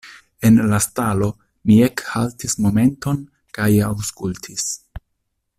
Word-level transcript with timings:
En 0.47 0.55
la 0.69 0.79
stalo 0.85 1.27
mi 1.71 1.77
ekhaltis 1.89 2.57
momenton 2.67 3.23
kaj 3.59 3.71
aŭskultis. 3.93 4.69